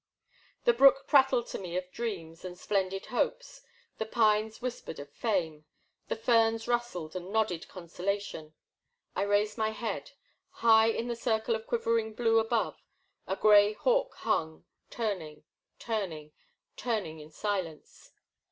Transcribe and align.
The 0.63 0.73
brook 0.73 1.05
prattled 1.05 1.45
to 1.49 1.59
me 1.59 1.77
of 1.77 1.91
dreams 1.91 2.43
and 2.43 2.57
splen 2.57 2.89
did 2.89 3.05
hopes, 3.13 3.61
the 3.99 4.05
pines 4.07 4.59
whispered 4.59 4.97
of 4.99 5.11
fame, 5.11 5.65
the 6.07 6.15
ferns 6.15 6.67
rustled 6.67 7.15
and 7.15 7.29
nodded 7.31 7.67
consolation. 7.67 8.55
I 9.15 9.21
raised 9.21 9.59
my 9.59 9.69
head. 9.69 10.13
High 10.65 10.87
in 10.87 11.07
the 11.07 11.15
circle 11.15 11.53
of 11.53 11.67
quivering 11.67 12.15
blue 12.15 12.39
above, 12.39 12.81
a 13.27 13.35
gray 13.35 13.73
hawk 13.73 14.15
hung, 14.15 14.65
turning, 14.89 15.43
turning, 15.77 16.31
turning 16.75 17.19
in 17.19 17.29
silence. 17.29 18.09